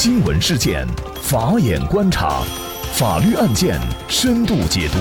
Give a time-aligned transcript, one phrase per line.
[0.00, 0.86] 新闻事件，
[1.20, 2.44] 法眼观察，
[2.92, 4.98] 法律案件深度解读，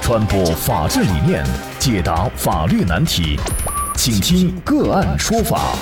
[0.00, 1.44] 传播法治理念，
[1.78, 3.38] 解答法律难题，
[3.94, 5.76] 请听个案说法。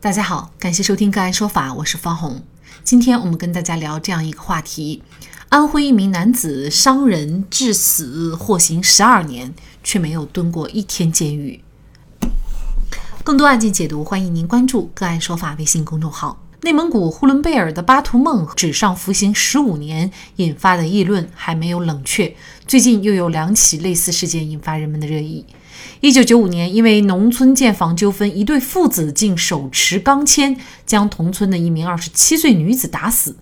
[0.00, 2.40] 大家好，感谢收听个案说法，我是方红。
[2.82, 5.02] 今天我们跟大家聊这样一个话题：
[5.50, 9.54] 安徽一名男子伤人致死，获刑十二年，
[9.84, 11.62] 却没有蹲过一天监狱。
[13.28, 16.42] 更多案件解读，欢迎您关注“个案说法”微信公众号。
[16.62, 22.34] 内蒙古呼伦贝尔的巴图孟纸上服刑十五年，引发的议论还没有冷却。
[22.66, 25.44] 最近又有两起类似事件引发人们的热议。
[26.00, 33.36] 一九九五年，因为农村建房纠纷，一对父子竟手持钢钎将同村的一名二十七岁女子打死。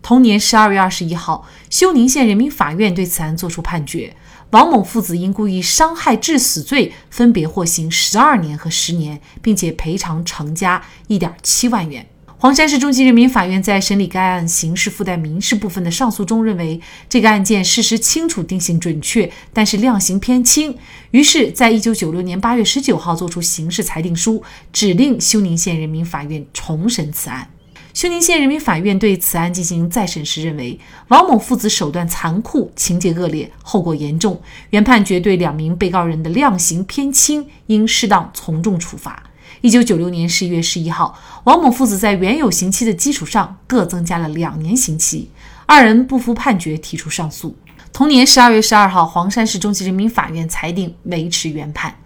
[0.00, 4.16] 同年十二月二十一号，休宁县人民法院对此案作出判决。
[4.50, 12.06] 王某父子因故意伤害致死罪，分别获刑十二年和十年，并且赔偿程家一点七万元。
[12.38, 20.76] 黄山市中级人民法院在审理该案刑事附带民事部分的上诉中认为，这个案件事实清楚、定性准确，但是量刑偏轻，
[21.10, 27.50] 于是，在一九九六年八月十九号作出刑事裁定书，指令休宁县人民法院重审此案。
[27.96, 39.22] 休宁县人民法院对此案进行再审时认为，王某父子手段残酷，情节恶劣，后果严重，原判决对两名被告人的量刑偏轻，应适当从重处罚。
[39.62, 45.30] 一九九六年十一月十一号，王某父子在原有刑期的基础上各增加了两年刑期，
[45.64, 47.56] 二人不服判决提出上诉。
[47.94, 51.96] 同年十二月十二号，黄山市中级人民法院裁定维持原判。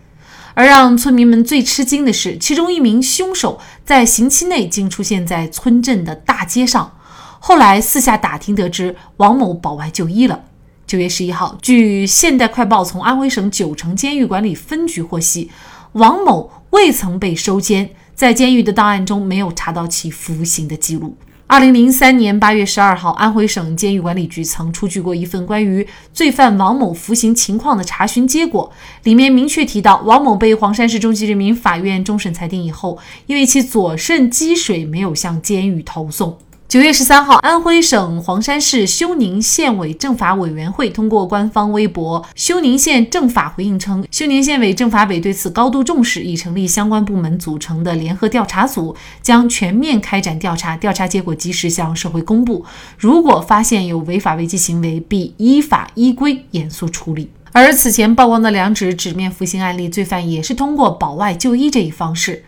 [0.55, 6.97] 而让村民们最吃惊的是，其中一名凶手在刑期内竟出现在村镇的大街上。
[7.39, 10.41] 后来四下打听得知，王某保外就医了。
[10.87, 15.51] 九月十一号，据《现代快报》从安徽省九城监狱管理分局获悉，
[15.93, 21.17] 王某未曾被收监，在监狱的档案中没有查到其服刑的记录。
[21.51, 28.71] 二零零三年八月十二号，安徽省监狱管理局曾出具过一份关于罪犯王某服刑情况的查询结果，
[29.03, 32.97] 里面明确提到，王某被黄山市中级人民法院终审裁定以后，
[33.27, 36.39] 因为其左肾积水，没有向监狱投送。
[36.71, 52.65] 九月十三号，安徽省黄山市休宁县委政法委员会通过官方微博，休宁县政法回应称，休宁县委政法委对此高度重视，已成立相关部门组成的联合调查组，将全面开展调查，调查结果及时向社会公布。
[52.97, 57.29] 如果发现有违法违纪行为，必依法依规严肃处理。
[57.51, 62.45] 而此前曝光的两纸纸面服刑案例，罪犯也是通过保外就医这一方式。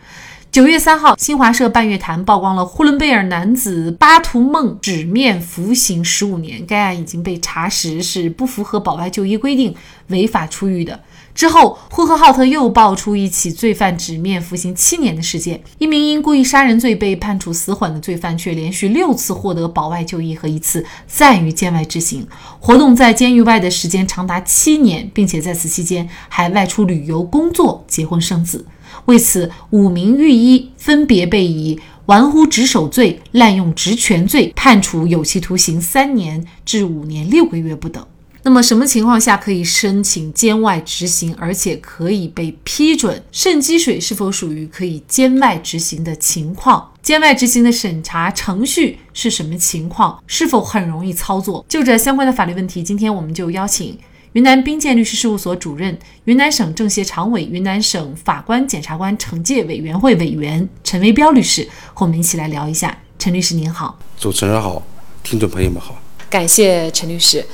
[0.53, 9.75] 九月三号，新华社半月谈曝光了呼伦贝尔男子巴图孟纸面服刑十五年，该案已经被查实是不符合保外就医规定，
[10.09, 11.01] 违法出狱的。
[11.35, 22.29] 之后，呼和浩特又爆出一起罪犯纸面服刑七年的事件，一名因故意杀人罪被判处死缓的罪犯，却连续六次获得保外就医和一次暂予监外执行，
[22.61, 28.67] 活动在监狱外的时间长达七年，并且在此期间还外出旅游、工作、结婚生子。
[29.07, 38.05] 为此，五名狱医分别被以玩忽职守罪、滥用职权罪判处有期徒刑三年至五年六个月不等。
[38.45, 43.23] 那么，什么情况下可以申请监外执行，而且可以被批准？
[43.31, 46.91] 肾积水是否属于可以监外执行的情况？
[47.01, 50.21] 监外执行的审查程序是什么情况？
[50.27, 51.65] 是否很容易操作？
[51.69, 53.97] 就这相关的法律问题，今天我们就邀请。
[54.33, 62.97] 云南冰鉴律师事务所主任、云南省政协常委、云南省法官检察官惩戒委员会委员陈维彪律师和我们一起来聊一下。
[63.19, 64.83] 陈律师您好，主持人好，
[65.23, 65.95] 听众朋友们好，
[66.31, 67.45] 感谢陈律师。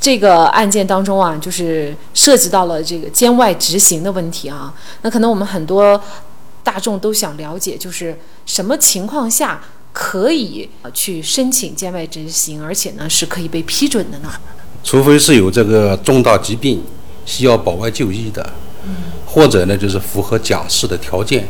[0.00, 4.72] 这个案件当中啊，就是涉及到了这个监外执行的问题啊。
[5.02, 6.00] 那可能我们很多
[6.62, 8.16] 大众都想了解，就是
[8.46, 9.60] 什么情况下
[9.92, 14.32] 可以去申请监外执行，而且呢是可以被批准的呢？
[14.82, 16.82] 除非是有这个重大疾病
[17.26, 18.48] 需要保外就医的，
[19.26, 21.46] 或者呢就是符合假释的条件，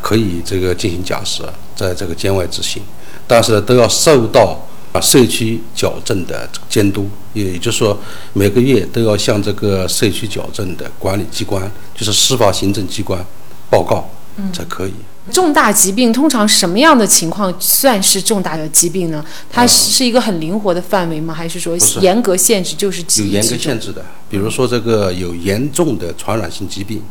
[0.00, 1.42] 可以这个进行假释，
[1.76, 2.82] 在这个监外执行，
[3.26, 4.58] 但是都要受到
[4.92, 7.98] 啊社区矫正的监督，也就是说
[8.32, 13.22] 每个月都要向这个社区矫正的管理机关，就是司法行政机关
[13.68, 14.08] 报告
[14.52, 14.92] 才可以。
[15.30, 19.24] 重大疾病通常什么样的情况算是重大的疾病呢？
[19.48, 21.32] 它是一个很灵活的范围吗？
[21.32, 22.74] 还是说严格限制？
[22.74, 24.04] 就是有严格限制的。
[24.28, 27.02] 比如说这个有严重的传染性疾病，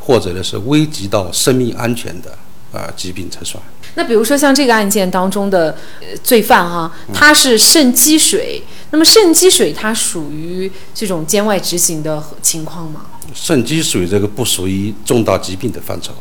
[0.00, 2.36] 或者呢是危及到生命安全的
[2.72, 3.62] 啊疾病才算。
[3.94, 5.76] 那比如说像这个案件当中的
[6.24, 8.60] 罪犯哈，他是肾积水，
[8.90, 13.06] 那么肾积水它属于这种监外执行的情况吗？
[13.32, 16.12] 肾积水这个不属于重大疾病的范畴。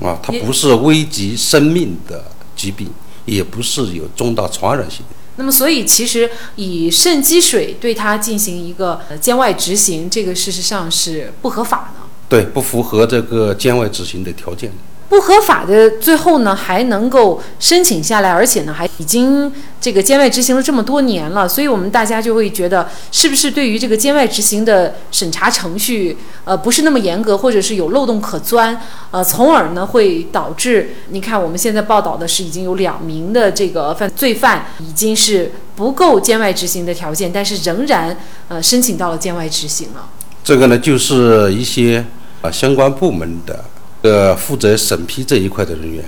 [0.00, 2.24] 啊，它不是危及生命的
[2.56, 2.88] 疾病，
[3.24, 5.04] 也不是有重大传染性。
[5.36, 12.06] 那么，所以其实以肾积水对它进行一个监外执行，这个事实上是不合法的。
[12.28, 14.72] 对，不符合这个监外执行的条件。
[15.08, 28.80] 不合法的，最后呢还能够申请下来，而且呢还已经这个监外执行了这么多年了，所以我们大家就会觉得，是不是对于这个监外执行的审查程序，呃，不是那么严格，或者是有漏洞可钻，
[29.10, 38.16] 呃，从而呢会导致，你看我们现在报道的是已经有两名的这个犯罪犯已经是不够监外执行的条件，但是仍然
[38.48, 40.08] 呃申请到了监外执行了。
[40.42, 42.04] 这个呢就是一些
[42.40, 43.64] 啊相关部门的。
[44.04, 46.04] 呃，负责审批这一块的人员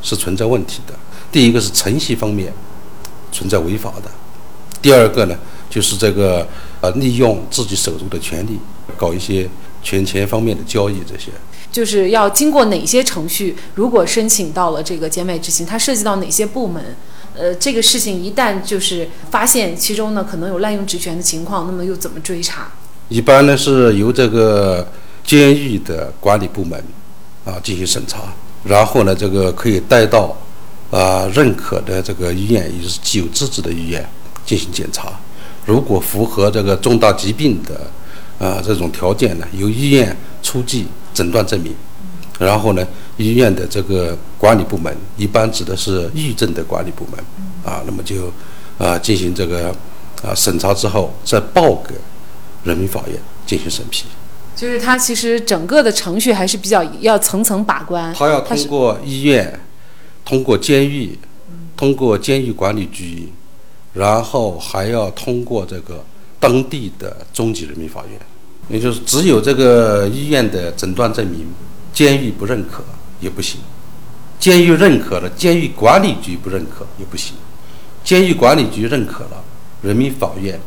[0.00, 0.94] 是存在问题的。
[1.32, 2.52] 第一个是程序方面
[3.32, 4.08] 存在违法的，
[4.80, 5.36] 第二个呢，
[5.68, 6.46] 就是这个
[6.80, 8.60] 呃，利用自己手中的权利
[8.96, 9.48] 搞一些
[9.82, 11.32] 权钱方面的交易，这些
[11.72, 13.56] 就是要经过哪些程序？
[13.74, 16.94] 如果申请到了这个监外执行，它涉及到哪些部门？
[17.34, 22.70] 呃，这个事情一旦就是发现其中呢可能有滥用职权的情况，那么又怎么追查？
[23.08, 24.86] 一般呢是由这个
[25.24, 26.80] 监狱的管理部门。
[27.46, 28.24] 啊，进行审查，
[28.64, 30.36] 然后呢，这个可以带到
[30.90, 34.04] 啊认可的这个医院，也就是既有资质的医院
[34.44, 35.12] 进行检查。
[35.64, 37.88] 如果符合这个重大疾病的
[38.44, 41.72] 啊这种条件呢，由医院出具诊断证明，
[42.40, 42.84] 然后呢，
[43.16, 47.24] 医院的这个管理部门，一般指的是狱政的管理部门
[47.64, 48.32] 啊，那么就
[48.76, 49.70] 啊进行这个
[50.20, 51.94] 啊审查之后，再报给
[52.64, 53.16] 人民法院
[53.46, 54.04] 进行审批。
[54.56, 58.12] 就是他其实整个的程序还是比较要层层把关。
[58.14, 59.60] 他要通过医院，
[60.24, 61.18] 通过监狱，
[61.76, 63.28] 通过监狱管理局，
[63.92, 66.02] 然后还要通过这个
[66.40, 68.18] 当地的中级人民法院。
[68.68, 71.46] 也就是只有这个医院的诊断证明，
[71.92, 72.82] 监狱不认可
[73.20, 73.60] 也不行；
[74.40, 77.34] 监狱认可了，监狱管理局不认可也不行；
[78.02, 79.44] 监狱管理局认可了，
[79.82, 80.58] 人民法院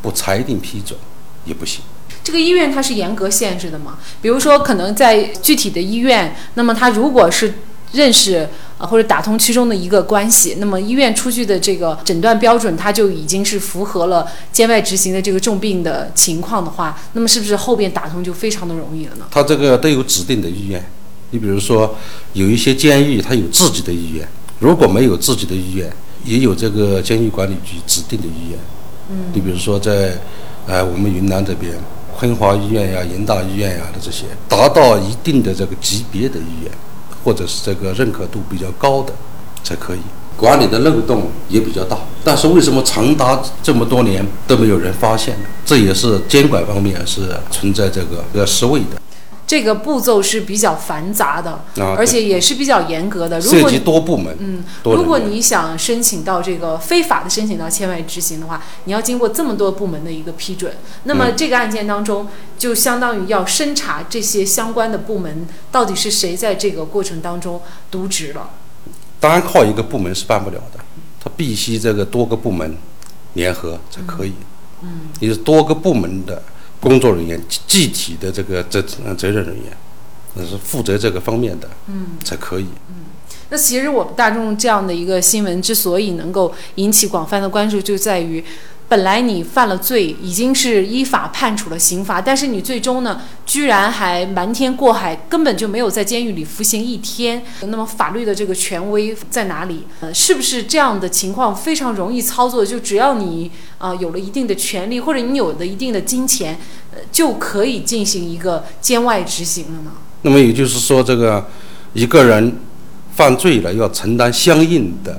[0.00, 0.98] 不裁定批准
[1.44, 1.82] 也不行。
[2.24, 3.98] 这个医院它是严格限制的嘛？
[4.22, 7.52] 比如说，可能在具体的医院，那么他如果是
[7.92, 8.48] 认识
[8.78, 19.26] 啊或者打通其中的一个关系，那么医院出具的这个诊断标准，它就已经是符合了监外执行的这个重病的情况的话，那么是不是后边打通就非常的容易了呢？
[19.30, 20.84] 他这个都有指定的医院，
[21.30, 21.94] 你比如说
[22.32, 24.26] 有一些监狱，它有自己的医院；
[24.58, 25.92] 如果没有自己的医院，
[26.24, 28.58] 也有这个监狱管理局指定的医院。
[29.10, 30.18] 嗯，你比如说在，
[30.66, 31.72] 呃，我们云南这边。
[32.18, 36.70] 昆华医院呀、人大医院呀的这些，达到一定的这个级别的医院，
[37.24, 39.12] 或者是这个认可度比较高的，
[39.62, 40.00] 才可以。
[40.36, 45.46] 管理的漏洞也比较大，但是为什么长达这么多年都没有人发现呢？
[45.64, 49.00] 这也是监管方面是存在这个要失位的。
[49.46, 51.64] 这个步骤是比较繁杂的，
[51.96, 53.40] 而且也是比较严格的。
[53.40, 54.34] 涉及多部门。
[54.38, 60.74] 嗯，如果你想申请到这个非法的申请到签外执行的话，你要经过这么多部门的一个批准。
[61.04, 62.26] 那么这个案件当中，
[62.58, 67.60] 就相当于要审查这些相关的部门到底是谁在这个过程当中
[67.92, 68.48] 渎职了。
[69.20, 70.80] 单靠一个部门是办不了的，
[71.22, 72.76] 他必须这个多个部门
[73.34, 74.32] 联合才可以。
[74.82, 76.42] 嗯，也是多个部门的。
[76.84, 79.76] 工作人员具体的这个责责任人员，
[80.34, 82.66] 那是负责这个方面的，嗯，才可以。
[82.90, 83.06] 嗯，
[83.48, 88.44] 那其实我们大众这样的一个新闻之所以能够引起广泛的关注，就在于。
[88.86, 97.42] 本来你犯了罪，已经是依法判处了刑罚，但是你最终呢，居然还瞒天过海，根本就没有在监狱里服刑一天。
[97.62, 99.84] 那么法律的这个权威在哪里？
[100.00, 102.64] 呃，是不是这样的情况非常容易操作？
[102.64, 106.56] 就只要你啊有了一定的权利，或者你有了一定的金钱，
[106.92, 109.92] 呃，就可以进行一个监外执行了呢？
[110.22, 111.44] 那么也就是说，这个
[111.94, 112.56] 一个人
[113.14, 115.18] 犯罪了，要承担相应的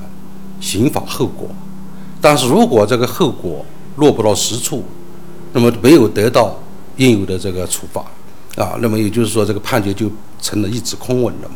[0.62, 1.50] 刑法后果。
[2.22, 3.65] 但是如果这个后果
[3.98, 4.84] 落不到实处，
[5.53, 6.57] 那么没有得到
[6.98, 8.01] 应有的这个处罚，
[8.55, 10.10] 啊，那么也就是说这个判决就
[10.41, 11.55] 成了一纸空文了嘛，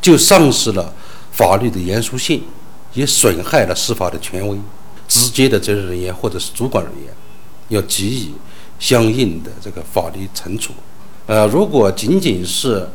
[0.00, 0.92] 就丧失了
[1.32, 2.42] 法律的严肃性，
[2.92, 4.58] 也损害了司法的权威。
[5.06, 7.12] 直接的责任人员或者是主管人员
[7.68, 8.32] 要给予
[8.78, 10.72] 相应的这个法律惩处。
[11.26, 12.88] 呃，如果仅仅是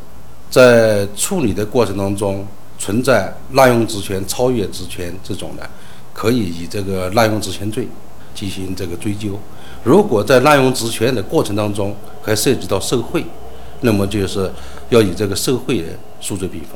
[0.50, 2.46] 在处理的过程当中
[2.80, 5.70] 存在滥用职权、超越职权这种的。
[6.20, 7.88] 可以以这个滥用职权罪
[8.36, 9.40] 进行这个追究。
[9.86, 13.24] 如果在滥用职权的过程当中还涉及到受贿，
[13.80, 14.52] 那么就是
[14.90, 15.88] 要以这个受贿的
[16.20, 16.72] 数罪并罚。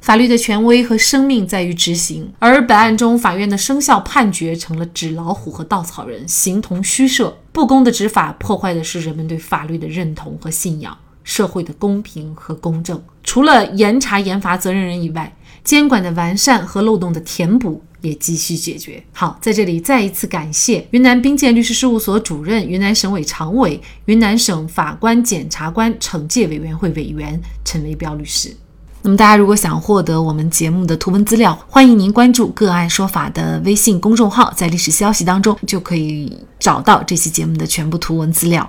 [0.00, 7.36] 法律的权威和生命在于执行，而本案中法院的生效判决成了纸老虎和稻草人，形同虚设。
[7.52, 10.96] 不公的执法破坏的是人们对法律的认同和信仰。
[11.24, 12.98] 社会的公平和公正。
[13.22, 15.30] 除了严查严罚责任人以外，
[15.64, 19.02] 监管的完善和漏洞的填补也急需解决。
[19.12, 28.54] 好，在这里再一次感谢云南冰鉴律师事务所主任、云南省委常委、云南省法官检察官惩戒委员会委员陈维彪律师。
[29.02, 38.68] 那么，大家如果想获得我们节目的图文资料，欢迎您关注“个案说法”的微信公众号，在历史消息当中就可以找到这期节目的全部图文资料。